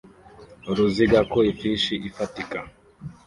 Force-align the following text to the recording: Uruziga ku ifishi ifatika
Uruziga 0.69 1.19
ku 1.31 1.37
ifishi 1.51 1.93
ifatika 2.09 2.59